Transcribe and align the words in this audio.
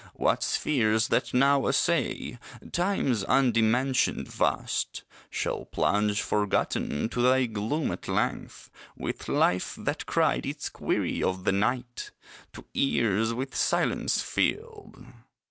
What 0.15 0.41
spheres 0.41 1.09
that 1.09 1.31
now 1.31 1.67
essay 1.67 2.39
Time's 2.71 3.23
undimensioned 3.23 4.27
vast, 4.29 5.03
Shall 5.29 5.65
plunge 5.65 6.23
forgotten 6.23 7.07
to 7.09 7.21
thy 7.21 7.45
gloom 7.45 7.91
at 7.91 8.07
length, 8.07 8.71
With 8.97 9.27
life 9.29 9.75
that 9.79 10.07
cried 10.07 10.47
its 10.47 10.69
query 10.69 11.21
of 11.21 11.43
the 11.43 11.51
Night 11.51 12.09
To 12.53 12.65
ears 12.73 13.31
with 13.35 13.55
silence 13.55 14.23
filled! 14.23 15.05